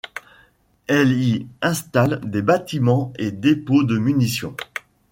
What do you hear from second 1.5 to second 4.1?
installe des bâtiments et dépôts de